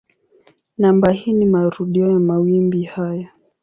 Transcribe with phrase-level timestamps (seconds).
[0.77, 3.29] Namba hii ni marudio ya mawimbi haya.